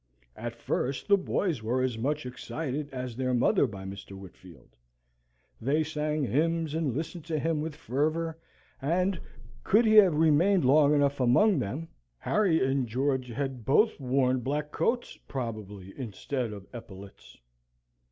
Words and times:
At 0.35 0.55
first 0.55 1.07
the 1.07 1.15
boys 1.15 1.61
were 1.61 1.83
as 1.83 1.95
much 1.95 2.25
excited 2.25 2.89
as 2.91 3.15
their 3.15 3.35
mother 3.35 3.67
by 3.67 3.83
Mr. 3.85 4.13
Whitfield: 4.13 4.75
they 5.61 5.83
sang 5.83 6.23
hymns, 6.23 6.73
and 6.73 6.95
listened 6.95 7.23
to 7.25 7.37
him 7.37 7.61
with 7.61 7.75
fervour, 7.75 8.39
and, 8.81 9.19
could 9.63 9.85
he 9.85 9.93
have 9.97 10.15
remained 10.15 10.65
long 10.65 10.95
enough 10.95 11.19
among 11.19 11.59
them, 11.59 11.87
Harry 12.17 12.65
and 12.65 12.87
George 12.87 13.27
had 13.27 13.63
both 13.63 13.99
worn 13.99 14.39
black 14.39 14.71
coats 14.71 15.17
probably 15.27 15.93
instead 15.95 16.51
of 16.51 16.65
epaulettes. 16.73 17.37